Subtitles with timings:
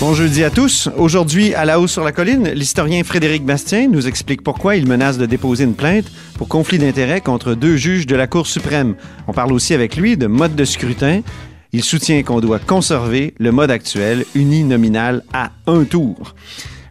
[0.00, 0.88] Bon jeudi à tous.
[0.96, 5.18] Aujourd'hui, à la hausse sur la colline, l'historien Frédéric Bastien nous explique pourquoi il menace
[5.18, 6.04] de déposer une plainte
[6.36, 8.94] pour conflit d'intérêts contre deux juges de la Cour suprême.
[9.26, 11.22] On parle aussi avec lui de mode de scrutin.
[11.72, 16.36] Il soutient qu'on doit conserver le mode actuel uninominal à un tour.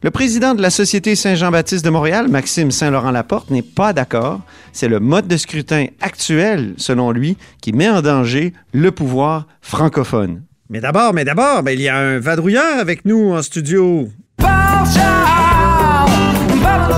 [0.04, 4.42] Le président de la Société Saint-Jean-Baptiste de Montréal, Maxime Saint-Laurent-Laporte, n'est pas d'accord.
[4.74, 10.42] C'est le mode de scrutin actuel, selon lui, qui met en danger le pouvoir francophone.
[10.70, 14.10] Mais d'abord, mais d'abord, ben, il y a un vadrouilleur avec nous en studio.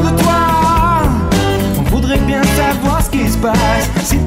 [0.02, 1.04] de toi.
[1.78, 3.90] On voudrait bien savoir ce qui se passe.
[4.04, 4.18] Si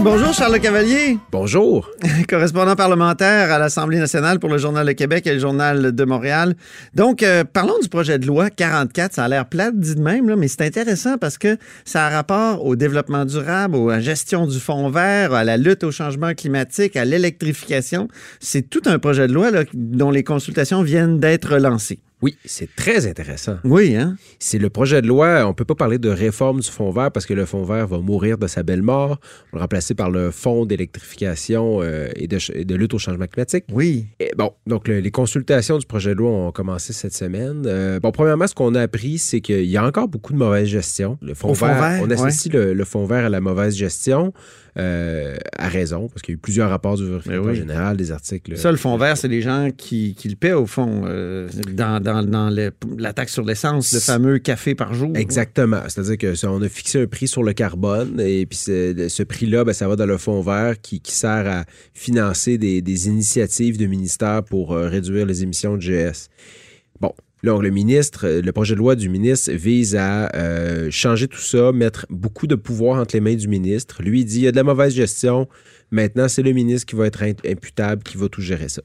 [0.00, 1.90] bonjour Charles Cavalier, Bonjour.
[2.28, 6.54] correspondant parlementaire à l'Assemblée nationale pour le Journal de Québec et le Journal de Montréal.
[6.94, 9.12] Donc, euh, parlons du projet de loi 44.
[9.14, 12.10] Ça a l'air plate dit de même, là, mais c'est intéressant parce que ça a
[12.10, 16.32] rapport au développement durable, à la gestion du fond vert, à la lutte au changement
[16.34, 18.08] climatique, à l'électrification.
[18.40, 22.00] C'est tout un projet de loi là, dont les consultations viennent d'être lancées.
[22.22, 23.56] Oui, c'est très intéressant.
[23.64, 24.16] Oui, hein?
[24.38, 27.26] C'est le projet de loi, on peut pas parler de réforme du fonds vert parce
[27.26, 29.18] que le fonds vert va mourir de sa belle mort.
[29.52, 32.98] On le remplacer par le fonds d'électrification euh, et, de, ch- et de lutte au
[32.98, 33.64] changement climatique.
[33.72, 34.06] Oui.
[34.20, 37.64] Et bon, donc le- les consultations du projet de loi ont commencé cette semaine.
[37.66, 40.68] Euh, bon, premièrement, ce qu'on a appris, c'est qu'il y a encore beaucoup de mauvaise
[40.68, 41.18] gestion.
[41.22, 42.14] Le fonds vert, vert, on ouais.
[42.14, 44.32] associe le, le fonds vert à la mauvaise gestion.
[44.78, 47.54] Euh, à raison, parce qu'il y a eu plusieurs rapports du vérificateur oui.
[47.56, 48.56] général, des articles.
[48.56, 52.00] Ça, le fond vert, c'est les gens qui, qui le paient, au fond, euh, dans,
[52.02, 55.12] dans, dans le- la taxe sur l'essence, le fameux café par jour.
[55.14, 55.80] Exactement.
[55.88, 59.22] C'est-à-dire que ça, on a fixé un prix sur le carbone et puis ce, ce
[59.22, 63.08] prix-là, ben, ça va dans le fonds vert qui, qui sert à financer des, des
[63.08, 66.28] initiatives de ministères pour euh, réduire les émissions de GS.
[67.42, 71.40] Donc, le ministre, euh, le projet de loi du ministre vise à euh, changer tout
[71.40, 74.02] ça, mettre beaucoup de pouvoir entre les mains du ministre.
[74.02, 75.48] Lui, il dit il y a de la mauvaise gestion.
[75.90, 78.82] Maintenant, c'est le ministre qui va être imputable, qui va tout gérer ça.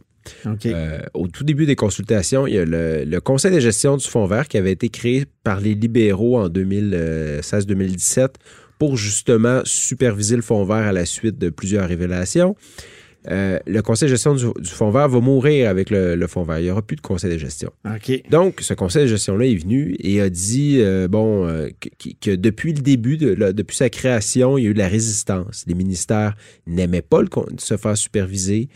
[0.66, 4.06] Euh, au tout début des consultations, il y a le, le Conseil de gestion du
[4.06, 8.30] Fonds vert qui avait été créé par les libéraux en 2016-2017
[8.80, 12.56] pour justement superviser le Fonds vert à la suite de plusieurs révélations.
[13.30, 16.44] Euh, le Conseil de gestion du, du Fonds vert va mourir avec le, le Fonds
[16.44, 16.60] vert.
[16.60, 17.72] Il n'y aura plus de Conseil de gestion.
[18.30, 21.68] Donc, ce conseil de gestion-là est venu et a dit, euh, bon, euh,
[22.22, 24.88] que, depuis le début, de, là, depuis sa création, il y a eu de la
[24.88, 25.66] résistance.
[25.68, 27.28] Les ministères n'aimaient pas le,
[27.58, 28.70] se faire superviser.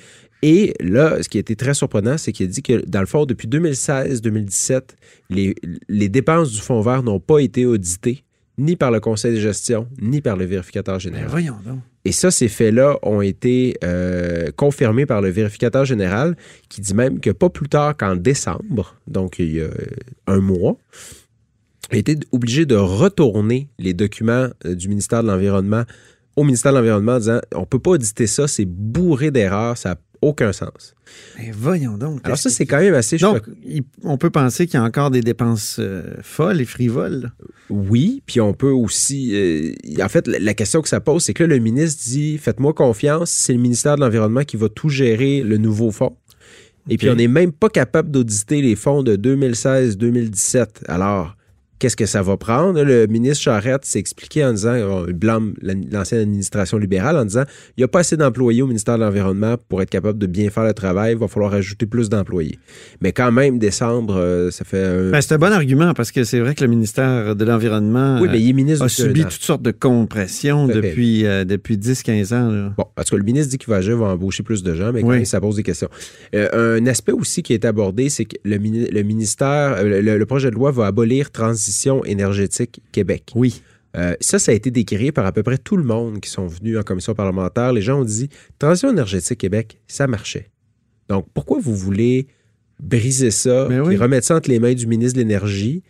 [0.44, 3.06] Et là, ce qui a été très surprenant, c'est qu'il a dit que, dans le
[3.06, 4.82] fond, depuis 2016-2017,
[5.30, 5.56] les,
[5.88, 8.24] les dépenses du Fonds vert n'ont pas été auditées
[8.62, 11.28] ni par le conseil de gestion, ni par le vérificateur Ben, général.
[11.30, 11.80] voyons donc.
[12.06, 16.36] Et ça, ces faits-là ont été euh, confirmés par le vérificateur général
[16.70, 19.72] qui dit même que pas plus tard qu'en décembre, donc il y a euh,
[20.28, 20.78] un mois,
[21.92, 25.84] a été obligé de retourner les documents euh, du ministère de l'Environnement
[26.36, 29.90] au ministère de l'Environnement en disant on peut pas auditer ça, c'est bourré d'erreurs, ça
[29.90, 30.94] n'a aucun sens.
[31.38, 32.22] Ben, voyons donc.
[32.24, 35.12] Alors ça, c'est quand même assez Donc, il- on peut penser qu'il y a encore
[35.12, 37.32] des dépenses euh, folles et frivoles.
[37.70, 39.32] Oui, puis on peut aussi.
[39.34, 39.74] euh,
[40.04, 42.74] en fait, la, la question que ça pose, c'est que là, le ministre dit Faites-moi
[42.74, 46.16] confiance, c'est le ministère de l'Environnement qui va tout gérer le nouveau fonds.
[46.90, 50.66] Et puis, on n'est même pas capable d'auditer les fonds de 2016-2017.
[50.88, 51.36] Alors,
[51.82, 52.82] qu'est-ce que ça va prendre?
[52.84, 57.44] Le ministre Charette s'est expliqué en disant on blâme la- l'ancienne administration libérale en disant
[57.76, 60.50] il n'y a pas assez d'employés au ministère de l'Environnement pour être capable de bien
[60.52, 62.60] faire le travail, il va falloir ajouter plus d'employés.
[63.02, 65.10] Mais quand même, décembre, euh, ça fait un.
[65.12, 68.54] Ben, c'est un bon argument parce que c'est vrai que le ministère de l'Environnement oui,
[68.54, 72.50] ministre a subi toutes sortes de compressions depuis, euh, depuis 10-15 ans.
[72.52, 72.74] là.
[72.78, 74.92] Bon, en tout cas, le ministre dit qu'il va agir, va embaucher plus de gens,
[74.94, 75.16] mais quand Oui.
[75.18, 75.90] même, ça pose des questions.
[76.36, 80.18] Euh, un aspect aussi qui est abordé, c'est que le, mini- le ministère, euh, le,
[80.18, 81.71] le projet de loi va abolir Transition
[82.06, 83.32] énergétique Québec.
[83.36, 83.62] Oui.
[83.98, 86.48] Euh, ça, ça a été décrié par à peu près tout le monde qui sont
[86.48, 87.74] venus en commission parlementaire.
[87.74, 88.30] Les gens ont dit
[88.60, 90.50] Transition énergétique Québec, ça marchait.
[91.10, 92.28] Donc, pourquoi vous voulez
[92.80, 93.98] briser ça, puis oui.
[93.98, 95.84] remettre ça entre les mains du ministre de l'Énergie?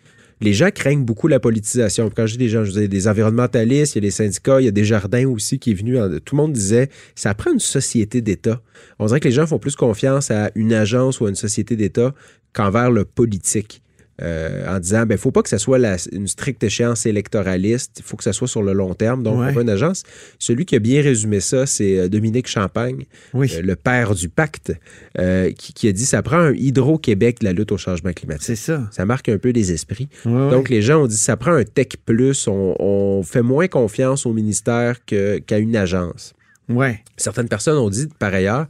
[0.43, 2.09] Les gens craignent beaucoup la politisation.
[2.09, 4.65] Quand je dis des gens, je dis des environnementalistes, il y a des syndicats, il
[4.65, 5.99] y a des jardins aussi qui est venu.
[6.01, 8.59] en- Tout le monde disait, ça prend une société d'État.
[8.97, 11.75] On dirait que les gens font plus confiance à une agence ou à une société
[11.75, 12.15] d'État
[12.53, 13.83] qu'envers le politique.
[14.21, 18.03] Euh, en disant, ben, faut pas que ça soit la- une stricte échéance électoraliste, il
[18.03, 19.53] faut que ça soit sur le long terme, donc Ouais.
[19.55, 20.03] on une agence.
[20.39, 23.51] Celui qui a bien résumé ça, c'est euh, Dominique Champagne, Oui.
[23.55, 24.73] euh, le père du pacte,
[25.19, 28.45] euh, qui, qui a dit, ça prend un Hydro-Québec de la lutte au changement climatique.
[28.45, 28.87] C'est ça.
[28.91, 30.09] Ça marque un peu les esprits.
[30.25, 30.49] Ouais, ouais.
[30.51, 34.25] Donc, les gens ont dit ça prend un tech plus, on, on fait moins confiance
[34.25, 36.33] au ministère qu'à une agence.
[36.69, 36.99] Ouais.
[37.17, 38.67] Certaines personnes ont dit, par ailleurs,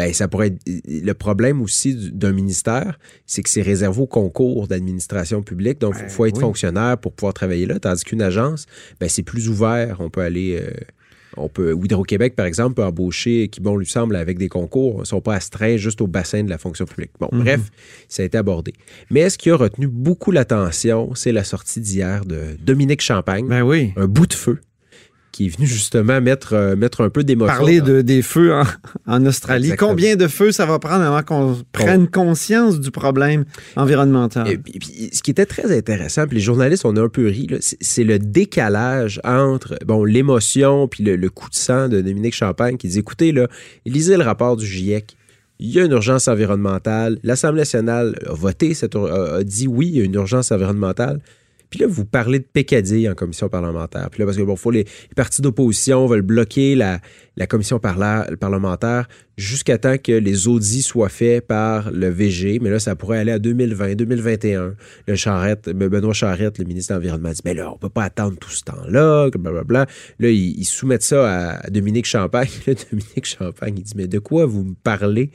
[0.00, 0.60] ben, ça pourrait être.
[0.66, 5.78] Le problème aussi du- d'un ministère, c'est que c'est réservé au concours d'administration publique.
[5.78, 6.40] Donc, il Ouais, faut être oui.
[6.40, 7.78] fonctionnaire pour pouvoir travailler là.
[7.78, 8.64] Tandis qu'une agence,
[8.98, 9.96] ben, c'est plus ouvert.
[10.00, 10.58] On peut aller.
[10.62, 10.70] euh,
[11.36, 15.04] on peut, Hydro-Québec, par exemple, peut embaucher qui, bon, lui semble, avec des concours, ne
[15.04, 17.12] sont pas astreints juste au bassin de la fonction publique.
[17.20, 17.42] Bon, Mhm.
[17.42, 17.60] bref,
[18.08, 18.72] ça a été abordé.
[19.10, 23.62] Mais ce qui a retenu beaucoup l'attention, c'est la sortie d'hier de Dominique Champagne, Ben
[23.62, 23.92] oui.
[23.96, 24.58] un bout de feu,
[25.40, 27.56] qui est venu justement mettre, euh, mettre un peu d'émotion.
[27.56, 28.64] Parler de, des feux en,
[29.06, 29.68] en Australie.
[29.68, 29.92] Exactement.
[29.92, 34.46] Combien de feux ça va prendre avant qu'on prenne conscience du problème environnemental?
[34.46, 37.26] Et puis, puis, ce qui était très intéressant, puis les journalistes, on a un peu
[37.26, 42.34] ri, c'est le décalage entre bon l'émotion puis le, le coup de sang de Dominique
[42.34, 43.48] Champagne qui dit écoutez, là,
[43.86, 45.16] lisez le rapport du GIEC.
[45.58, 47.18] Il y a une urgence environnementale.
[47.22, 51.20] L'Assemblée nationale a voté, cette, a dit oui, il y a une urgence environnementale.
[51.70, 54.10] Puis là, vous parlez de pécadilles en commission parlementaire.
[54.10, 57.00] Puis là, parce que bon, faut les, les partis d'opposition veulent bloquer la,
[57.40, 59.08] la commission parlementaire
[59.38, 62.58] jusqu'à temps que les audits soient faits par le VG.
[62.60, 64.74] Mais là, ça pourrait aller à 2020, 2021.
[65.06, 68.04] Le Charrette, ben, Benoît Charrette, le ministre de l'Environnement, dit, mais là, on peut pas
[68.04, 69.86] attendre tout ce temps-là, blablabla.
[70.18, 72.50] Là, ils, ils soumettent ça à Dominique Champagne.
[72.66, 75.30] Là, Dominique Champagne, il dit, mais de quoi vous me parlez?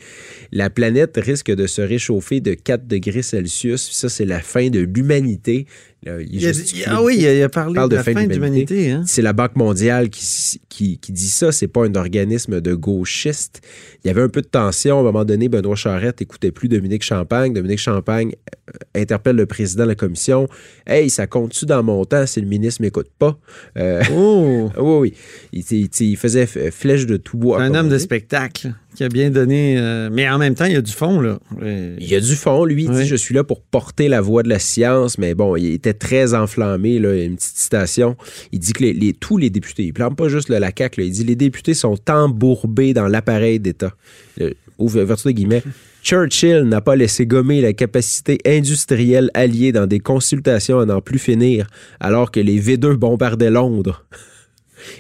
[0.51, 3.90] La planète risque de se réchauffer de 4 degrés Celsius.
[3.92, 5.66] Ça, c'est la fin de l'humanité.
[6.04, 8.13] Là, il Il a dit- gesticule ah oui, il a, parlé parle de la fin
[8.28, 8.92] de l'humanité.
[8.92, 9.04] Hein?
[9.08, 13.62] c'est la Banque mondiale qui, qui, qui dit ça, c'est pas un organisme de gauchistes.
[14.03, 14.97] Il y avait un peu de tension.
[14.97, 17.53] À un moment donné, Benoît Charette écoutait plus Dominique Champagne.
[17.53, 18.33] Dominique Champagne
[18.69, 20.47] euh, interpelle le président de la commission.
[20.88, 23.38] Hey, ça compte-tu dans mon temps si le ministre m'écoute pas?
[23.77, 24.69] Euh, Oh!
[24.77, 25.13] oui, oui.
[25.53, 27.62] Il, il- il faisait flèche de tout bois.
[27.62, 29.77] Un homme de spectacle qui a bien donné.
[29.77, 31.38] euh, mais en même temps, il y a du fond, là.
[31.62, 33.01] Euh, Il y a du fond, lui, il Oui.
[33.03, 35.94] dit Je suis là pour porter la voix de la science, mais bon, il était
[35.94, 38.15] très enflammé, là, une petite citation.
[38.53, 41.01] Il dit que les, les- tous les députés, il plante pas juste le, la CAQ,
[41.01, 43.94] là, il dit les députés sont embourbés dans l'appareil d'État.
[44.38, 45.63] Le- Ouverture de guillemets.
[46.04, 51.18] Churchill n'a pas laissé gommer la capacité industrielle alliée dans des consultations à n'en plus
[51.18, 51.68] finir,
[52.00, 54.04] alors que les V2 bombardaient Londres.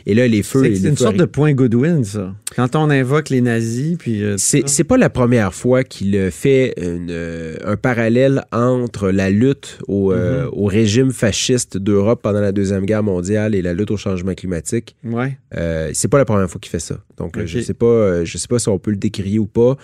[0.05, 0.63] Et là, les feux.
[0.63, 2.33] C'est une feux sorte de point Goodwin, ça.
[2.55, 4.23] Quand on invoque les nazis, puis.
[4.23, 9.29] euh, c'est pas la première fois qu'il euh, fait une, euh, un parallèle entre la
[9.29, 13.91] lutte au, euh, au régime fasciste d'Europe pendant la Deuxième Guerre mondiale et la lutte
[13.91, 14.95] au changement climatique.
[15.03, 15.37] Ouais.
[15.93, 16.99] C'est pas la première fois qu'il fait ça.
[17.17, 19.77] Donc, je sais pas, je sais pas si on peut le décrire ou pas.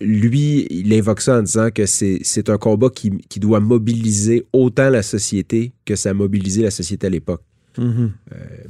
[0.00, 4.44] Lui, il invoque ça en disant que c'est c'est un combat qui, qui doit mobiliser
[4.52, 7.40] autant la société que ça a mobilisé la société à l'époque.
[7.78, 8.12] Mhm.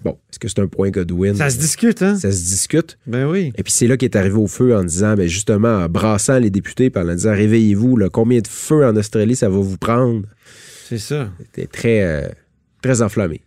[0.05, 1.35] Bon, est-ce que c'est un point Godwin?
[1.35, 2.17] Ça se discute, hein?
[2.17, 2.99] Ça se discute.
[3.07, 3.53] Ben oui.
[3.57, 6.39] Et puis c'est là qu'il est arrivé au feu en disant, ben justement, en brassant
[6.39, 10.23] les députés, en disant, réveillez-vous, combien de feux en Australie ça va vous prendre?
[10.89, 11.31] C'est ça.
[11.39, 12.29] C'était très, euh,
[12.83, 13.41] très enflammé.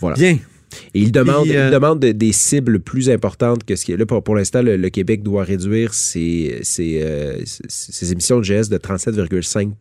[0.00, 0.16] Voilà.
[0.16, 0.38] Bien.
[0.94, 3.96] Et il demande, euh, il demande de- des cibles plus importantes que ce qui est
[3.96, 4.06] là.
[4.06, 8.44] Pour, pour l'instant, le, le Québec doit réduire ses, ses, euh, ses- ses émissions de
[8.44, 9.74] GS de 37,5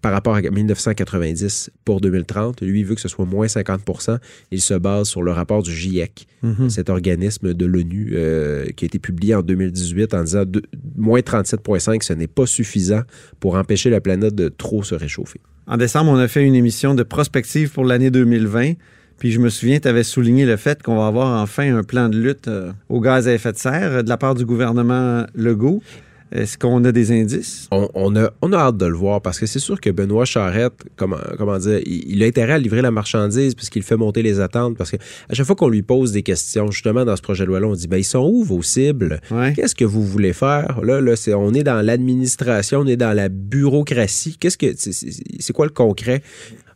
[0.00, 2.62] par rapport à 1990 pour 2030.
[2.62, 4.18] Lui, il veut que ce soit moins 50%
[4.50, 6.70] Il se base sur le rapport du GIEC, Mhm.
[6.70, 10.62] cet organisme de l'ONU euh, qui a été publié en 2018 en disant de-
[10.96, 13.02] moins 37,5, ce n'est pas suffisant
[13.40, 15.40] pour empêcher la planète de trop se réchauffer.
[15.66, 18.74] En décembre, on a fait une émission de prospective pour l'année 2020.
[19.18, 22.08] Puis je me souviens, tu avais souligné le fait qu'on va avoir enfin un plan
[22.08, 25.26] de lutte euh, aux gaz à effet de serre euh, de la part du gouvernement
[25.34, 25.82] Legault.
[26.30, 27.68] Est-ce qu'on a des indices?
[27.70, 30.24] On, on a, on a hâte de le voir parce que c'est sûr que Benoît
[30.24, 33.96] Charette, comment, comment dire, il, il a intérêt à livrer la marchandise parce qu'il fait
[33.96, 34.76] monter les attentes.
[34.76, 34.96] Parce que
[35.28, 37.74] à chaque fois qu'on lui pose des questions, justement dans ce projet de loi-là, on
[37.74, 39.20] dit ben, ils sont où vos cibles?
[39.30, 39.52] Ouais.
[39.54, 40.80] Qu'est-ce que vous voulez faire?
[40.82, 44.36] Là, là c'est, on est dans l'administration, on est dans la bureaucratie.
[44.38, 46.22] Qu'est-ce que c'est, quoi le concret?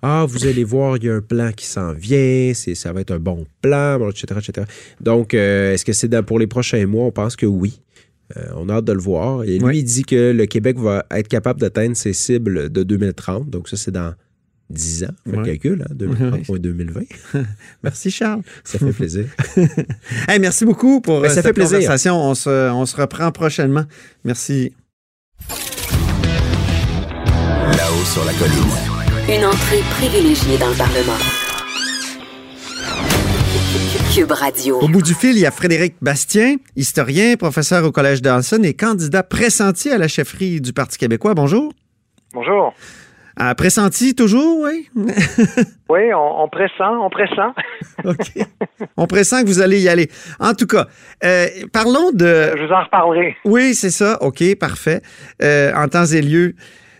[0.02, 3.02] Ah, vous allez voir, il y a un plan qui s'en vient, c'est, ça va
[3.02, 4.66] être un bon plan, etc., etc.
[5.00, 7.04] Donc, euh, est-ce que c'est pour les prochains mois?
[7.04, 7.80] On pense que oui.
[8.36, 9.44] Euh, on a hâte de le voir.
[9.44, 9.78] Et lui, Ouais.
[9.78, 13.50] il dit que le Québec va être capable d'atteindre ses cibles de 2030.
[13.50, 14.14] Donc, ça, c'est dans
[14.70, 15.08] 10 ans.
[15.24, 15.44] Faites le Ouais.
[15.48, 17.02] calcul, hein, 2030 ou 2020.
[17.82, 18.40] Merci, Charles.
[18.64, 19.26] Ça fait plaisir.
[20.28, 21.78] Hey, merci beaucoup pour Ben, euh, ça cette fait plaisir.
[21.78, 22.16] conversation.
[22.16, 23.84] On se, on se reprend prochainement.
[24.24, 24.72] Merci.
[27.76, 29.38] Là-haut sur la colline.
[29.38, 31.18] Une entrée privilégiée dans le Parlement.
[34.14, 34.78] Cube Radio.
[34.78, 38.74] Au bout du fil, il y a Frédéric Bastien, historien, professeur au Collège Dawson et
[38.74, 41.32] candidat pressenti à la chefferie du Parti québécois.
[41.32, 41.72] Bonjour.
[42.34, 42.74] Bonjour.
[43.36, 44.90] Ah, pressenti toujours, oui?
[45.88, 47.54] Oui, on, on pressent, on pressent.
[48.04, 48.46] OK.
[48.98, 50.10] On pressent que vous allez y aller.
[50.38, 50.88] En tout cas,
[51.24, 52.52] euh, parlons de...
[52.54, 53.36] Je vous en reparlerai.
[53.46, 54.22] Oui, c'est ça.
[54.22, 55.00] OK, parfait.
[55.42, 56.54] Euh, en temps et lieu.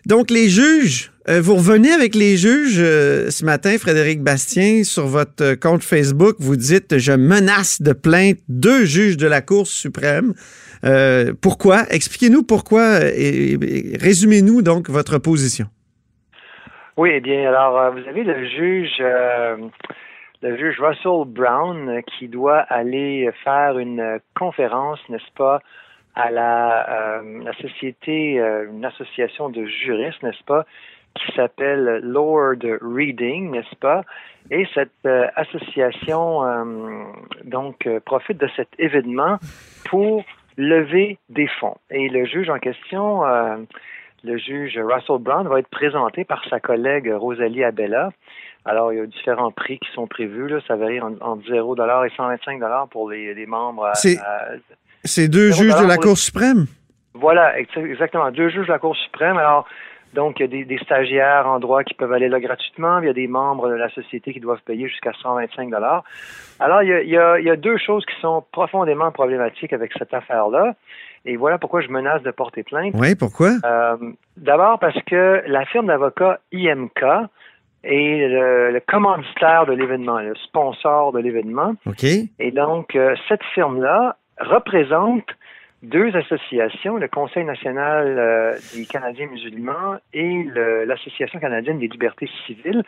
[0.07, 5.07] Donc, les juges Euh, vous revenez avec les juges euh, ce matin, Frédéric Bastien, sur
[5.07, 6.35] votre euh, compte Facebook.
[6.41, 10.35] Vous dites Je menace de plainte deux juges de la Cour suprême.
[11.41, 11.85] Pourquoi?
[11.91, 13.57] Expliquez-nous pourquoi et,
[14.00, 15.67] résumez-nous donc votre position.
[16.97, 23.31] Oui, eh bien, alors, vous avez le juge, le juge Russell Brown qui doit aller
[23.45, 25.61] faire une conférence, n'est-ce pas,
[26.17, 27.23] à la,
[27.61, 30.67] société, une association de juristes, n'est-ce pas,
[31.14, 34.02] qui s'appelle Lord Reading, n'est-ce pas?
[34.50, 36.64] Et cette euh, association, euh,
[37.45, 39.38] donc, euh, profite de cet événement
[39.88, 40.25] pour
[40.57, 41.76] lever des fonds.
[41.90, 43.23] Et le juge en question,
[44.25, 48.11] le juge Russell Brown, va être présenté par sa collègue Rosalie Abella.
[48.64, 50.49] Alors, il y a différents prix qui sont prévus.
[50.49, 50.59] Là.
[50.69, 53.90] Ça varie en- entre 0 et 125 pour les, les membres.
[53.95, 54.19] C'est-
[55.28, 55.97] deux juges de la.
[55.97, 56.66] Cour suprême?
[57.14, 58.31] voilà, ex- exactement.
[58.31, 59.37] Deux juges de la Cour suprême.
[59.38, 59.66] Alors,
[60.14, 62.99] donc, il y a des, des stagiaires en droit qui peuvent aller là gratuitement.
[63.00, 65.73] Il y a des membres de la société qui doivent payer jusqu'à 125
[66.61, 69.11] Alors, il y, a, il, y a, il y a deux choses qui sont profondément
[69.11, 70.75] problématiques avec cette affaire-là.
[71.25, 72.95] Et voilà pourquoi je menace de porter plainte.
[72.95, 73.52] Oui, pourquoi?
[73.64, 73.97] Euh,
[74.37, 77.04] D'abord parce que la firme d'avocats IMK
[77.85, 81.75] est le, le commanditaire de l'événement, le sponsor de l'événement.
[81.87, 82.04] OK.
[82.04, 85.26] Et donc, euh, cette firme-là représente
[85.83, 90.45] deux associations, le Conseil national euh, des Canadiens musulmans et
[90.87, 92.85] l'Association canadienne des libertés civiles,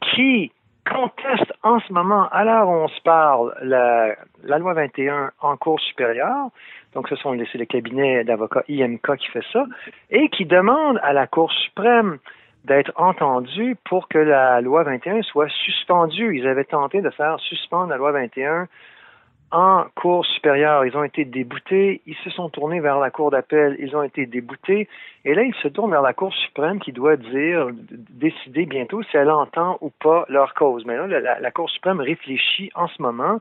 [0.00, 0.52] qui
[0.88, 4.16] contestent en ce moment, à l'heure où on se parle, la,
[4.58, 6.48] loi 21 en cours supérieure.
[6.94, 9.66] Donc, ce sont les- le cabinet d'avocats IMK qui fait ça,
[10.10, 12.18] et qui demande à la Cour suprême
[12.64, 16.36] d'être entendu pour que la loi 21 soit suspendue.
[16.38, 18.68] Ils avaient tenté de faire suspendre la loi 21
[19.50, 20.84] en cour supérieure.
[20.84, 24.26] Ils ont été déboutés, ils se sont tournés vers la cour d'appel, ils ont été
[24.26, 24.88] déboutés,
[25.24, 27.68] et là, ils se tournent vers la Cour suprême qui doit dire,
[28.10, 30.84] décider bientôt si elle entend ou pas leur cause.
[30.86, 33.40] Mais là, la, la- Cour suprême réfléchit en ce moment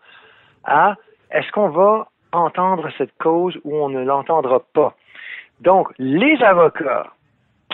[0.63, 0.95] à
[1.31, 4.95] est-ce qu'on va entendre cette cause ou on ne l'entendra pas?
[5.61, 7.07] Donc, les avocats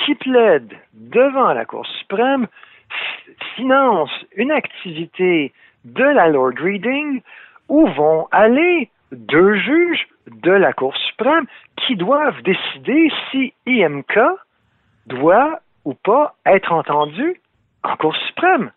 [0.04, 2.48] qui plaident devant la Cour suprême
[3.56, 5.54] financent une activité
[5.86, 7.22] de la Lord Reading
[7.70, 11.46] où vont aller deux juges de la Cour suprême
[11.86, 14.18] qui doivent décider si IMK
[15.08, 17.42] doit ou pas être entendu
[17.84, 18.72] en Cour suprême.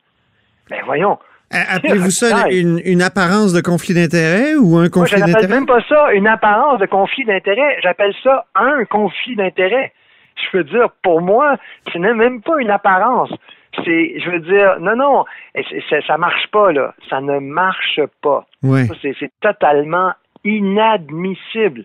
[0.71, 1.19] Mais voyons,
[1.53, 5.55] A- Appelez-vous ça une, une apparence de conflit d'intérêt ou un conflit je n'appelle d'intérêt?
[5.55, 9.93] même pas ça une apparence de conflit d'intérêt, j'appelle ça un conflit d'intérêt.
[10.53, 11.57] Je veux dire, pour moi,
[11.93, 13.31] ce n'est même pas une apparence.
[13.85, 16.95] C'est, je veux dire, non, non, c'est- ça marche pas, là.
[17.11, 18.47] Ça ne marche pas.
[18.63, 18.87] Oui.
[18.87, 20.13] Ça, C'est c'est totalement
[20.45, 21.85] inadmissible.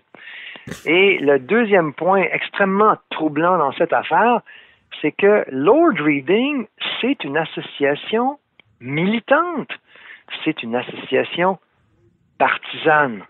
[0.86, 4.40] Et le deuxième point extrêmement troublant dans cette affaire,
[5.00, 6.66] c'est que Lord Reading,
[7.00, 8.38] c'est une association
[8.80, 9.70] militante.
[10.44, 11.58] C'est une association
[12.38, 13.22] partisane.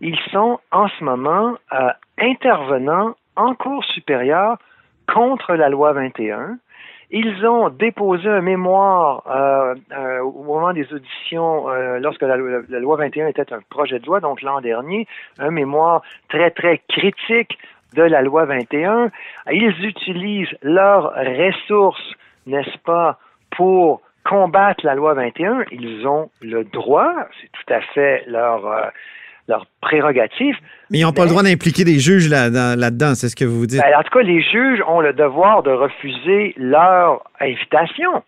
[0.00, 4.56] Ils sont en ce moment euh, intervenants en cours supérieure
[5.12, 6.58] contre la loi 21.
[7.12, 12.62] Ils ont déposé un mémoire euh, euh, au moment des auditions, euh, lorsque la, loi-
[12.68, 15.06] la loi 21 était un projet de loi, donc l'an dernier,
[15.38, 17.58] un mémoire très, très critique
[17.94, 19.10] de la loi 21.
[19.50, 22.14] Ils utilisent leurs ressources,
[22.46, 23.18] n'est-ce pas,
[23.56, 25.64] pour combattre la loi 21.
[25.72, 28.82] Ils ont le droit, c'est tout à fait leur, euh,
[29.50, 30.54] leur prérogative,
[30.90, 33.44] Mais ils n'ont pas le droit d'impliquer des juges là- dans- là-dedans, c'est ce que
[33.44, 33.80] vous dites.
[33.82, 38.22] ben, en tout cas, les juges ont le devoir de refuser leur invitation.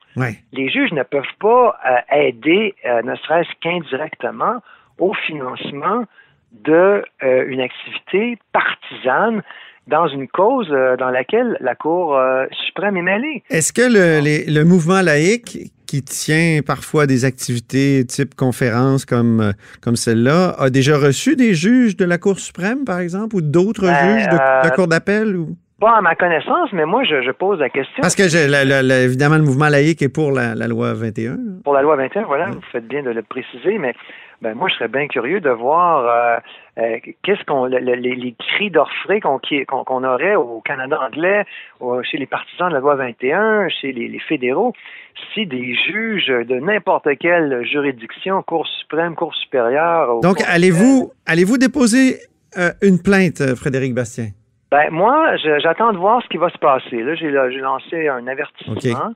[0.53, 4.57] Les juges ne peuvent pas euh, aider, euh, ne serait-ce qu'indirectement,
[4.99, 6.05] au financement
[6.65, 9.43] de euh, activité partisane
[9.89, 12.17] dans une cause dans laquelle la Cour
[12.67, 13.43] suprême est mêlée.
[13.51, 15.59] Est-ce que le, les- le mouvement laïque
[15.93, 21.53] qui tient parfois des activités type conférence comme, euh, comme celle-là a déjà reçu des
[21.53, 24.71] juges de la Cour suprême, par exemple, ou d'autres Ben, juges de, de la euh,
[24.71, 25.37] Cour d'appel?
[25.37, 25.55] Ou...
[25.79, 28.01] Pas à ma connaissance, mais moi, je, je pose la question.
[28.01, 30.95] Parce que je- la- la- la- évidemment, le mouvement laïque est pour la, la loi
[30.95, 31.37] 21.
[31.63, 33.93] pour la loi 21, voilà, vous faites bien de le préciser, mais
[34.41, 36.39] ben, moi, je serais bien curieux de voir euh,
[36.79, 40.61] euh, qu'est-ce qu'on le- le- les, les cris d'orfraie qu'on qui- qu'on qu'on aurait au
[40.63, 41.45] Canada anglais,
[41.81, 44.73] au- chez les partisans de la loi 21, chez les, les fédéraux,
[45.35, 50.21] si des juges de n'importe quelle juridiction, Cour suprême, Cour supérieure.
[50.21, 52.17] Donc, allez-vous allez-vous déposer
[52.59, 54.29] euh, une plainte, euh, Frédéric Bastien?
[54.71, 57.03] Ben, moi, je- j'attends de voir ce qui va se passer.
[57.03, 59.13] Là, j'ai j'ai lancé un avertissement.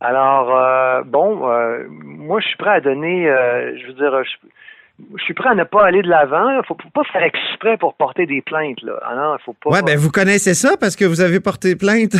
[0.00, 1.36] Alors, euh, bon,
[2.02, 4.30] moi, je suis prêt à donner, je veux dire, je,
[5.16, 6.50] je suis prêt à ne pas aller de l'avant.
[6.50, 8.82] Il faut, faut pas faire exprès pour porter des plaintes.
[8.82, 8.92] Là.
[9.02, 9.70] Ah non, faut pas.
[9.70, 12.12] Ouais, ben vous connaissez ça parce que vous avez porté plainte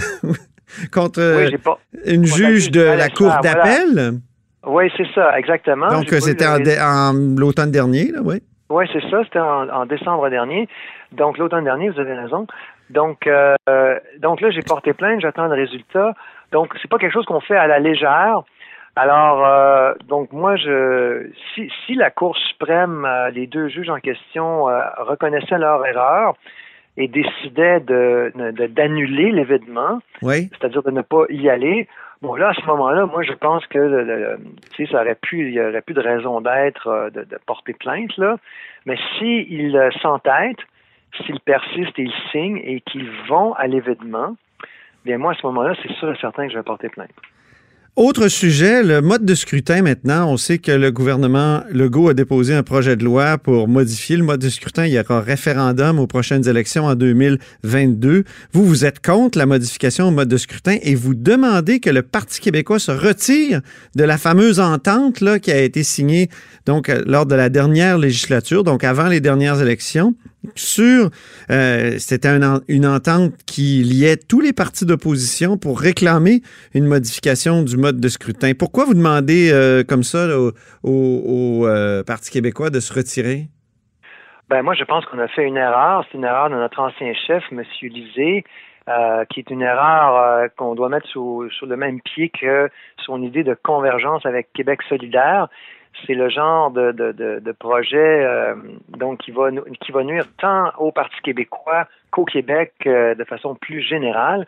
[0.92, 1.78] contre Oui, j'ai pas.
[2.06, 4.20] une juge de la Cour d'appel.
[4.64, 5.88] Oui, c'est ça, exactement.
[5.88, 8.42] Donc, c'était en, l'automne dernier, là, oui.
[8.70, 9.22] Oui, c'est ça.
[9.24, 10.68] C'était en, en décembre dernier.
[11.12, 12.46] Donc, l'automne dernier, vous avez raison.
[12.90, 13.54] Donc, euh,
[14.20, 16.14] donc là, j'ai porté plainte, j'attends le résultat.
[16.52, 18.42] Donc, c'est pas quelque chose qu'on fait à la légère.
[18.94, 24.00] Alors, euh, donc moi, je, si, si la Cour suprême, euh, les deux juges en
[24.00, 26.34] question euh, reconnaissaient leur erreur
[26.99, 30.50] et décidaient de, de- d'annuler l'événement, Oui.
[30.50, 31.88] c'est-à-dire de ne pas y aller.
[32.20, 34.38] Bon, là, à ce moment-là, moi, je pense que le- le- le-
[34.76, 37.38] tu sais, ça aurait pu, il y aurait plus de raison d'être euh, de, de
[37.46, 38.37] porter plainte, là.
[38.84, 40.61] Mais s'ils euh, s'entêtent,
[41.25, 44.37] s'ils persistent et ils signent et qu'ils vont à l'événement,
[45.06, 47.11] bien moi, à ce moment-là, c'est sûr et certain que je vais porter plainte.
[47.96, 50.26] Autre sujet, le mode de scrutin maintenant.
[50.32, 54.25] On sait que le gouvernement Legault a déposé un projet de loi pour modifier le
[54.25, 54.87] mode de scrutin.
[54.87, 58.25] Il y aura référendum aux prochaines élections en 2022.
[58.54, 62.00] Vous, vous êtes contre la modification au mode de scrutin et vous demandez que le
[62.00, 63.61] Parti québécois se retire
[63.94, 66.30] de la fameuse entente là, qui a été signée
[66.64, 70.14] donc, euh, lors de la dernière législature, donc avant les dernières élections,
[70.54, 71.11] sur
[71.50, 72.28] euh, c'était
[72.68, 76.40] une entente qui liait tous les partis d'opposition pour réclamer
[76.75, 78.52] une modification du mode de scrutin.
[78.58, 80.26] Pourquoi vous demandez euh, comme ça
[80.82, 83.49] au, euh, Parti québécois de se retirer?
[84.49, 86.04] Ben moi, je pense qu'on a fait une erreur.
[86.11, 87.62] C'est une erreur de notre ancien chef, M.
[87.82, 88.44] Lisée,
[89.30, 92.68] qui est une erreur qu'on doit mettre sur le même pied que
[92.99, 95.49] son idée de convergence avec Québec solidaire.
[96.06, 98.54] C'est le genre de, de, projet euh,
[98.88, 103.54] donc qui va qui va nuire tant au Parti québécois qu'au Québec euh, de façon
[103.54, 104.46] plus générale.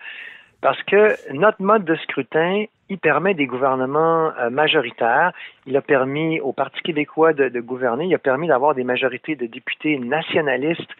[0.62, 5.32] Parce que notre mode de scrutin, il permet des gouvernements euh, majoritaires.
[5.66, 8.06] Il a permis au Parti québécois de, gouverner.
[8.06, 10.90] Il a permis d'avoir des majorités de députés nationalistes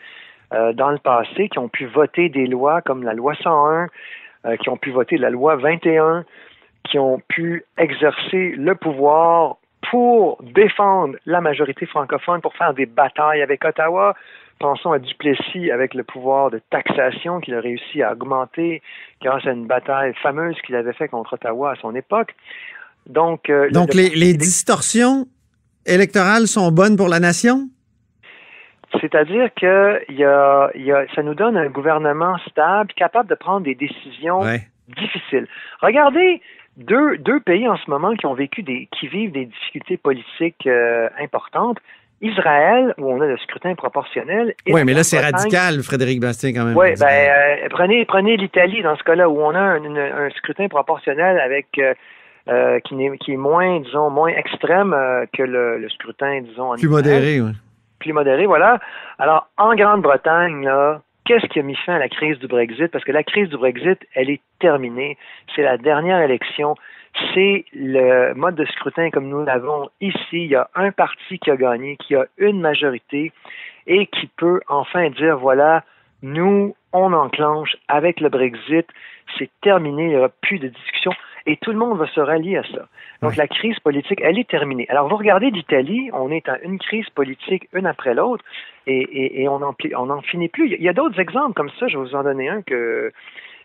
[0.75, 3.89] dans le passé qui ont pu voter des lois comme la loi 101,
[4.47, 6.25] euh, qui ont pu voter la loi 21,
[6.85, 9.57] qui ont pu exercer le pouvoir
[9.91, 14.15] pour défendre la majorité francophone, pour faire des batailles avec Ottawa.
[14.61, 18.83] Pensons à Duplessis avec le pouvoir de taxation qu'il a réussi à augmenter
[19.21, 22.35] grâce à une bataille fameuse qu'il avait fait contre Ottawa à son époque.
[23.07, 25.27] Donc, euh, Donc, le les, distorsions
[25.87, 27.69] électorales sont bonnes pour la nation?
[29.01, 33.35] C'est-à-dire que y a, il y a, ça nous donne un gouvernement stable, capable de
[33.35, 34.69] prendre des décisions Ouais.
[34.89, 35.47] Difficiles.
[35.81, 36.41] Regardez
[36.77, 40.67] deux, deux pays en ce moment qui ont vécu des, qui vivent des difficultés politiques
[40.67, 41.79] euh, importantes.
[42.21, 44.55] Israël, où on a le scrutin proportionnel.
[44.69, 46.77] Oui, mais là, c'est radical, Frédéric Bastien, quand même.
[46.77, 50.31] Oui, ben, euh, prenez, prenez l'Italie dans ce cas-là, où on a un, une- un
[50.31, 51.93] scrutin proportionnel avec euh,
[52.49, 56.73] euh, qui, n'est- qui est moins, disons, moins extrême euh, que le, le scrutin, disons,
[56.73, 57.51] en Plus Israël modéré, oui.
[57.99, 58.79] plus modéré, voilà.
[59.19, 62.89] Alors, en Grande-Bretagne, là, qu'est-ce qui a mis fin à la crise du Brexit?
[62.89, 65.17] Parce que la crise du Brexit, elle est terminée.
[65.55, 66.77] C'est la dernière élection.
[67.33, 70.19] C'est le mode de scrutin comme nous l'avons ici.
[70.33, 73.33] Il y a un parti qui a gagné, qui a une majorité
[73.87, 75.85] et qui peut enfin dire, voilà,
[76.23, 78.87] nous, on enclenche avec le Brexit.
[79.39, 80.05] C'est terminé.
[80.05, 81.13] Il n'y aura plus de discussion.
[81.47, 82.89] Et tout le monde va se rallier à ça.
[83.21, 84.87] Donc, la crise politique, elle est terminée.
[84.89, 88.45] Alors, vous regardez l'Italie, on est à une crise politique une après l'autre
[88.87, 90.73] et, et, et on n'en on en finit plus.
[90.73, 91.87] Il y a d'autres exemples comme ça.
[91.87, 93.13] Je vais vous en donner un que,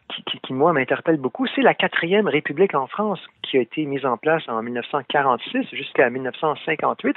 [0.09, 1.47] qui, qui, qui, moi, m'interpelle beaucoup.
[1.47, 6.09] C'est la quatrième République en France qui a été mise en place en 1946 jusqu'à
[6.09, 7.15] 1958.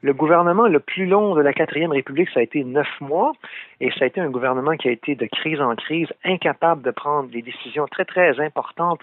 [0.00, 3.32] Le gouvernement le plus long de la quatrième République, ça a été neuf mois,
[3.80, 6.92] et ça a été un gouvernement qui a été de crise en crise, incapable de
[6.92, 9.00] prendre des décisions très, très importantes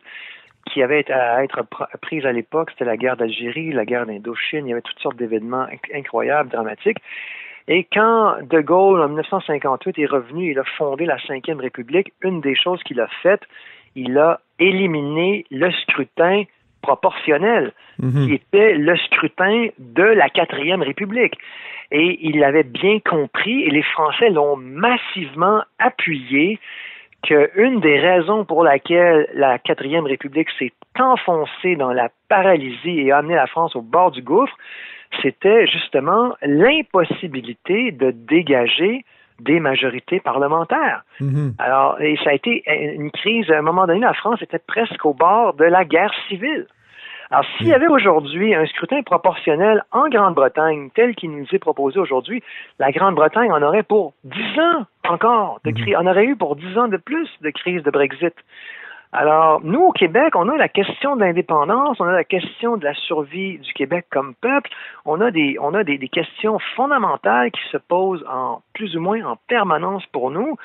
[0.71, 2.71] qui avaient à être pr- prises à l'époque.
[2.71, 6.49] C'était la guerre d'Algérie, la guerre d'Indochine, il y avait toutes sortes d'événements inc- incroyables,
[6.49, 6.97] dramatiques.
[7.67, 12.41] Et quand De Gaulle, en 1958, est revenu, il a fondé la Cinquième République, une
[12.41, 13.41] des choses qu'il a faites,
[13.95, 16.43] il a éliminé le scrutin
[16.81, 18.27] proportionnel, Mhm.
[18.27, 21.33] qui était le scrutin de la Quatrième République.
[21.91, 26.59] Et il avait bien compris, et les Français l'ont massivement appuyé,
[27.25, 33.17] qu'une des raisons pour laquelle la Quatrième République s'est enfoncée dans la paralysie et a
[33.17, 34.55] amené la France au bord du gouffre,
[35.21, 39.05] c'était justement l'impossibilité de dégager
[39.39, 41.03] des majorités parlementaires.
[41.19, 41.55] Mhm.
[41.57, 42.63] Alors, et ça a été
[42.95, 46.13] une crise, à un moment donné, la France était presque au bord de la guerre
[46.27, 46.67] civile.
[47.35, 51.99] Alors, s'il y avait aujourd'hui un scrutin proportionnel en Grande-Bretagne, tel qu'il nous est proposé
[51.99, 52.41] aujourd'hui,
[52.79, 56.77] la Grande-Bretagne en aurait pour dix ans encore de crise, en aurait eu pour dix
[56.77, 58.33] ans de plus de crise de Brexit.
[59.11, 62.85] Alors, nous, au Québec, on a la question de l'indépendance, on a la question de
[62.85, 64.69] la survie du Québec comme peuple,
[65.03, 69.01] on a des, on a des, des questions fondamentales qui se posent en plus ou
[69.01, 70.55] moins en permanence pour nous.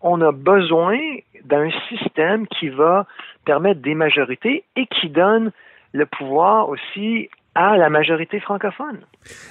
[0.00, 0.98] on a besoin
[1.44, 3.06] d'un système qui va
[3.44, 5.52] permettre des majorités et qui donne
[5.92, 8.98] le pouvoir aussi à la majorité francophone.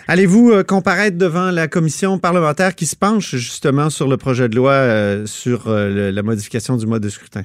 [0.07, 4.55] Allez-vous euh, comparaître devant la commission parlementaire qui se penche justement sur le projet de
[4.55, 7.41] loi euh, sur euh, le- la modification du mode de scrutin?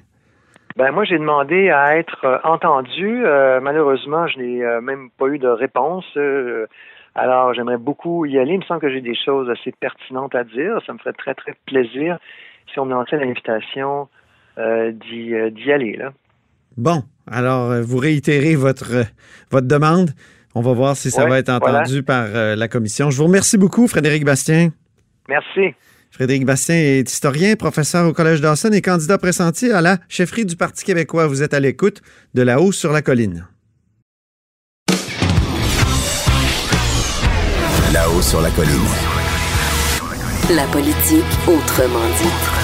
[0.77, 3.23] Ben moi, j'ai demandé à être entendu.
[3.61, 6.07] Malheureusement, je n'ai même pas eu de réponse.
[7.17, 8.53] Alors, j'aimerais beaucoup y aller.
[8.53, 10.79] Il me semble que j'ai des choses assez pertinentes à dire.
[10.87, 12.19] Ça me ferait très, très plaisir
[12.73, 14.09] si on me lançait l'invitation
[14.57, 15.97] d'y d'y aller.
[15.97, 16.13] Là.
[16.81, 19.05] Bon, alors euh, vous réitérez votre, euh,
[19.51, 20.13] votre demande.
[20.55, 23.11] On va voir si ça Ouais, va être entendu par euh, la commission.
[23.11, 24.71] Je vous remercie beaucoup, Frédéric Bastien.
[25.29, 25.75] Merci.
[26.11, 30.57] Frédéric Bastien est historien, professeur au Collège Dawson et candidat pressenti à la chefferie du
[30.57, 31.27] Parti québécois.
[31.27, 32.01] Vous êtes à l'écoute
[32.33, 33.47] de La Hausse sur la colline.
[37.93, 38.71] Là-haut sur la colline.
[40.57, 42.60] La politique autrement dite.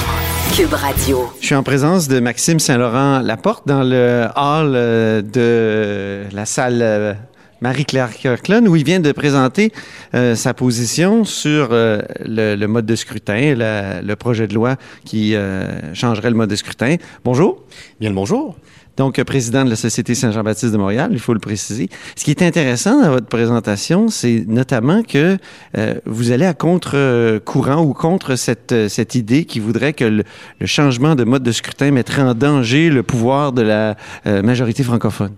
[0.54, 1.30] Cube Radio.
[1.40, 6.78] Je suis en présence de Maxime Saint-Laurent Laporte dans le hall euh, de la salle
[6.82, 7.14] euh,
[7.60, 9.72] Marie-Claire Kirkland où il vient de présenter
[10.14, 14.76] euh, sa position sur euh, le, le mode de scrutin, la- le projet de loi
[15.04, 16.96] qui euh, changerait le mode de scrutin.
[17.24, 17.62] Bonjour.
[18.00, 18.56] Bien le bonjour.
[18.96, 21.88] Donc, euh, président de la Société Saint-Jean-Baptiste de Montréal, il faut le préciser.
[22.16, 25.36] Ce qui est intéressant dans votre présentation, c'est notamment que
[25.76, 30.24] euh, vous allez à contre-courant ou contre cette, euh, cette idée qui voudrait que le,
[30.60, 34.82] le changement de mode de scrutin mettrait en danger le pouvoir de la euh, majorité
[34.82, 35.32] francophone.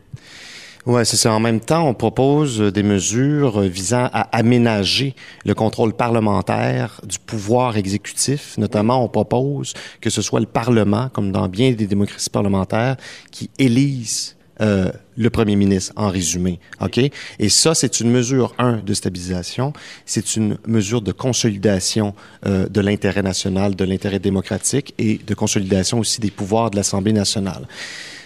[0.88, 1.34] Ouais, c'est ça.
[1.34, 7.02] En même temps, on propose euh, des mesures euh, visant à aménager le contrôle parlementaire
[7.04, 8.56] du pouvoir exécutif.
[8.56, 12.96] Notamment, on propose que ce soit le Parlement, comme dans bien des démocraties parlementaires,
[13.30, 16.58] qui élise euh, le premier ministre, en résumé.
[16.80, 16.98] OK?
[16.98, 19.72] Et ça, c'est une mesure, un, de stabilisation.
[20.04, 22.12] C'est une mesure de consolidation
[22.44, 27.12] euh, de l'intérêt national, de l'intérêt démocratique et de consolidation aussi des pouvoirs de l'Assemblée
[27.12, 27.68] nationale.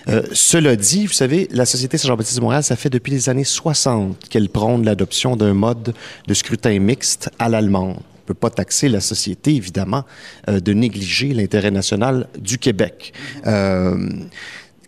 [0.08, 3.44] Euh, cela dit, vous savez, la Société Saint-Jean-Baptiste de Montréal, ça fait depuis les années
[3.44, 5.94] 60 qu'elle prône l'adoption d'un mode
[6.26, 7.96] de scrutin mixte à l'allemande.
[7.96, 10.04] On ne peut pas taxer la société, évidemment,
[10.48, 13.12] euh, de négliger l'intérêt national du Québec.
[13.46, 14.08] Euh,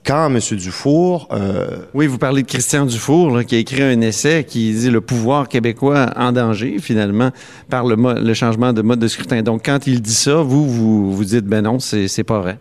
[0.05, 0.39] quand M.
[0.59, 4.73] Dufour euh, Oui, vous parlez de Christian Dufour, là, qui a écrit un essai qui
[4.75, 7.31] dit le pouvoir québécois en danger, finalement,
[7.71, 9.43] par le, changement de mode de scrutin.
[9.43, 12.59] Donc, quand il dit ça, vous, vous, vous dites, ben non, c'est c'est pas vrai.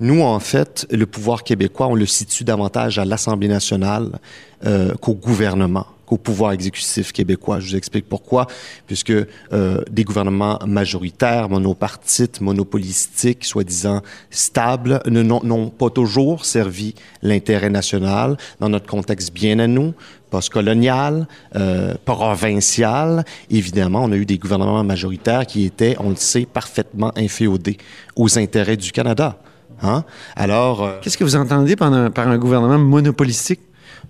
[0.00, 4.18] Nous, en fait, le pouvoir québécois, on le situe davantage à l'Assemblée nationale
[4.64, 7.60] euh, qu'au gouvernement, qu'au pouvoir exécutif québécois.
[7.60, 8.46] Je vous explique pourquoi.
[8.86, 9.26] Puisque euh,
[9.90, 18.70] des gouvernements majoritaires, monopartites, monopolistiques, soi-disant stables, ne- n'ont pas toujours servi l'intérêt national dans
[18.70, 19.92] notre contexte bien à nous
[20.30, 23.24] postcolonial, euh, provincial.
[23.50, 27.76] Évidemment, on a eu des gouvernements majoritaires qui étaient, on le sait, parfaitement inféodés
[28.16, 29.38] aux intérêts du Canada.
[29.82, 30.04] Hein?
[30.36, 33.60] Alors, euh, Qu'est-ce que vous entendez par un, par un gouvernement monopolistique?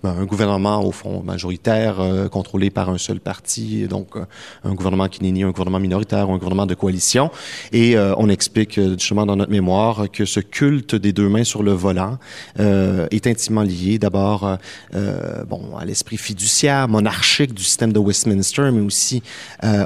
[0.03, 4.25] Un gouvernement, au fond, majoritaire, euh, contrôlé par un seul parti, donc euh,
[4.63, 7.31] un gouvernement qui n'est ni un gouvernement minoritaire ou un gouvernement de coalition.
[7.71, 11.43] Et euh, on explique euh, justement dans notre mémoire que ce culte des deux mains
[11.43, 12.17] sur le volant
[12.57, 14.57] est intimement lié d'abord
[15.47, 19.21] bon, à l'esprit fiduciaire, monarchique du système de Westminster, mais aussi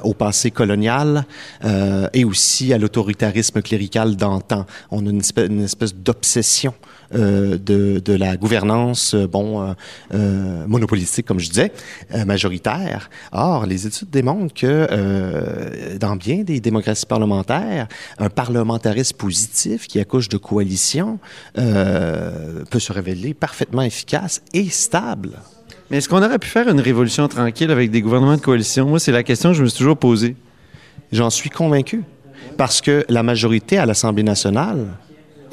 [0.04, 1.26] au passé colonial
[2.14, 4.66] et aussi à l'autoritarisme clérical d'antan.
[4.92, 6.74] On a une espèce, d'obsession
[7.12, 9.74] de, de la gouvernance, euh, bon, euh,
[10.14, 11.72] euh, monopolistique, comme je disais,
[12.14, 13.10] euh, majoritaire.
[13.32, 17.88] Or, les études démontrent que euh, dans bien des démocraties parlementaires,
[18.18, 21.20] un parlementarisme positif qui accouche de coalition
[21.58, 25.32] euh, peut se révéler parfaitement efficace et stable.
[25.90, 28.88] Mais est-ce qu'on aurait pu faire une révolution tranquille avec des gouvernements de coalition?
[28.88, 30.36] Moi, c'est la question que je me suis toujours posée.
[31.12, 32.04] J'en suis convaincu.
[32.58, 34.86] Parce que la majorité à l'Assemblée nationale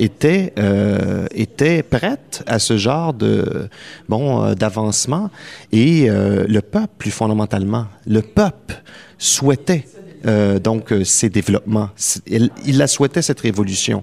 [0.02, 3.68] était, euh, était prête à ce genre de
[4.08, 5.30] bon euh, d'avancement.
[5.70, 8.82] Et euh, le peuple plus fondamentalement le peuple
[9.18, 9.86] souhaitait
[10.26, 11.90] euh, donc euh, ces développements.
[12.26, 14.02] Il, il la souhaitait cette révolution.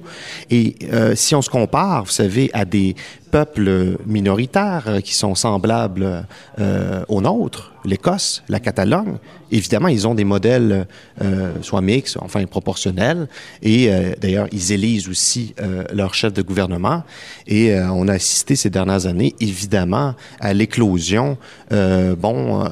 [0.50, 0.76] Et
[1.16, 2.96] si on se compare vous savez à des
[3.30, 6.26] peuples minoritaires qui sont semblables
[6.60, 9.18] euh, aux nôtres l'Écosse la Catalogne.
[9.52, 10.86] Évidemment ils ont des modèles
[11.22, 13.28] euh, soit mixtes enfin proportionnels.
[13.62, 15.56] Et euh, d'ailleurs ils élisent aussi
[15.94, 17.04] leur chef de gouvernement.
[17.48, 21.38] Et on a assisté ces dernières années évidemment à l'éclosion
[21.70, 22.66] bon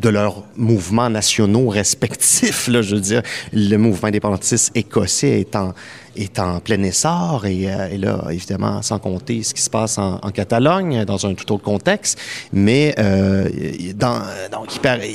[0.00, 2.70] de leurs mouvements nationaux respectifs.
[2.70, 5.72] Je veux dire, le mouvement indépendantiste écossais en,
[6.16, 9.98] est en plein essor et, euh, et là, évidemment, sans compter ce qui se passe
[9.98, 12.18] en, Catalogne, dans un tout autre contexte.
[12.52, 13.48] Mais euh,
[13.94, 14.20] dans,
[14.52, 15.10] donc, il paraît-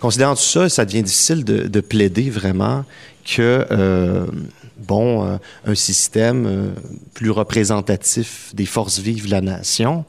[0.00, 2.84] considérant tout ça, ça devient difficile de, de plaider vraiment
[3.24, 4.26] que euh,
[4.78, 5.36] bon, euh,
[5.66, 6.68] un système euh,
[7.14, 10.04] plus représentatif des forces vives de la nation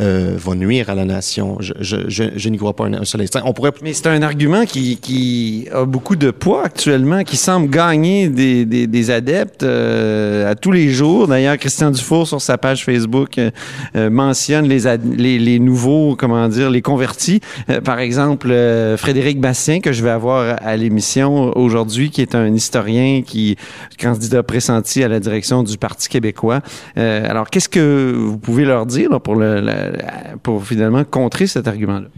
[0.00, 1.58] euh, va nuire à la nation.
[1.60, 1.96] Je, je,
[2.34, 3.40] je, n'y crois pas un, seul instant.
[3.44, 7.68] On pourrait Mais c'est un argument qui, qui a beaucoup de poids actuellement, qui semble
[7.68, 11.28] gagner des, des, des adeptes à tous les jours.
[11.28, 13.40] D'ailleurs, Christian Dufour, sur sa page Facebook,
[13.94, 17.40] mentionne les, les, les nouveaux, comment dire, les convertis.
[17.84, 18.48] Par exemple,
[18.96, 23.56] Frédéric Bastien, que je vais avoir à l'émission aujourd'hui, qui est un historien qui
[24.12, 26.60] candidat pressenti à la direction du Parti québécois.
[26.96, 29.42] Euh, alors, qu'est-ce que vous pouvez leur dire pour,
[30.42, 32.08] pour finalement contrer cet argument-là?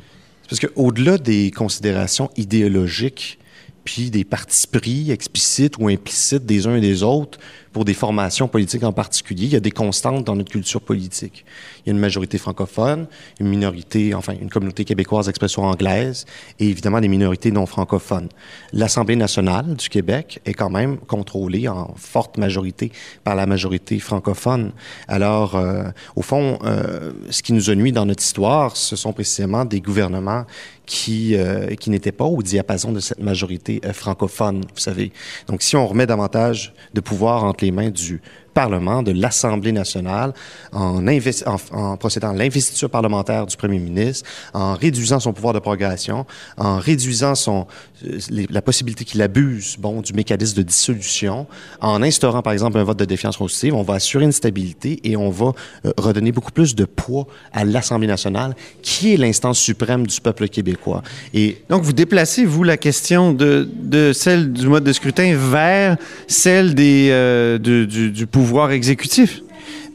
[0.49, 3.39] Parce qu'au-delà des considérations idéologiques,
[3.85, 7.39] puis des partis pris explicites ou implicites des uns et des autres
[7.75, 11.45] pour des formations politiques en particulier, il y a des constantes dans notre culture politique.
[11.81, 13.09] Il y a une majorité francophone,
[13.41, 16.25] une minorité, enfin une communauté québécoise d'expression anglaise
[16.61, 18.29] et évidemment des minorités non francophones.
[18.73, 22.93] L'Assemblée nationale du Québec est quand même contrôlée en forte majorité
[23.25, 24.71] par la majorité francophone.
[25.09, 25.83] Alors, euh,
[26.15, 29.81] au fond, euh, ce qui nous a nuit dans notre histoire, ce sont précisément des
[29.81, 30.45] gouvernements
[30.87, 35.13] qui, euh, qui n'étaient pas au diapason de cette majorité euh, francophone, vous savez.
[35.47, 38.21] Donc, si on remet davantage de pouvoir entre les mains du
[38.55, 40.33] Parlement, de l'Assemblée nationale,
[40.73, 45.59] en, en, en procédant à l'investiture parlementaire du premier ministre, en réduisant son pouvoir de
[45.59, 46.25] progression,
[46.57, 47.67] en réduisant son,
[48.07, 48.19] euh,
[48.51, 51.47] la possibilité qu'il abuse bon, du mécanisme de dissolution,
[51.81, 55.17] en instaurant, par exemple, un vote de défiance constitutive, on va assurer une stabilité et
[55.17, 55.47] on va
[55.85, 60.49] euh, redonner beaucoup plus de poids à l'Assemblée nationale, qui est l'instance suprême du peuple
[60.49, 61.03] québécois.
[61.33, 65.97] Et Donc, vous déplacez, vous, la question de, de celle du mode de scrutin vers
[66.29, 69.44] celle des, euh, du, du- du pouvoir exécutif.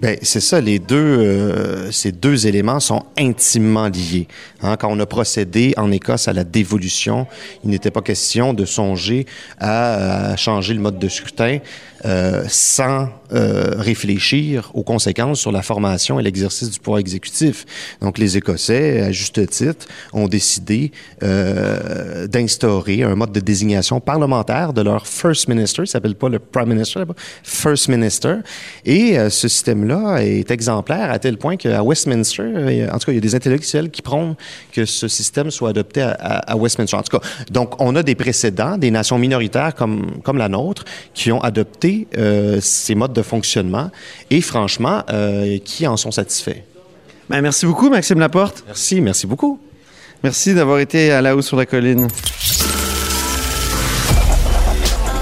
[0.01, 4.29] Ben, c'est ça, les deux, euh, ces deux éléments sont intimement liés.
[4.62, 7.27] Hein, quand on a procédé en Écosse à la dévolution,
[7.65, 9.25] il n'était pas question de songer
[9.59, 11.57] à, changer le mode de scrutin
[12.05, 17.65] euh, sans euh, réfléchir aux conséquences sur la formation et l'exercice du pouvoir exécutif.
[17.99, 24.81] Donc, les Écossais, à juste titre, ont décidé d'instaurer un mode de désignation parlementaire de
[24.81, 27.03] leur First Minister, il s'appelle pas le Prime Minister,
[27.43, 28.35] First Minister,
[28.85, 33.15] et ce système-là est exemplaire à tel point qu'à Westminster, euh, en tout cas, il
[33.15, 34.36] y a des intellectuels qui prônent
[34.71, 36.95] que ce système soit adopté à, à- à Westminster.
[36.97, 40.86] En tout cas, donc, on a des précédents, des nations minoritaires comme, comme la nôtre,
[41.13, 43.89] qui ont adopté euh, ces modes de fonctionnement
[44.30, 46.62] et, franchement, euh, qui en sont satisfaits.
[47.30, 48.63] Ben, merci beaucoup, Maxime Laporte.
[48.67, 49.60] Merci, merci beaucoup.
[50.23, 52.08] Merci d'avoir été à la haut sur la colline.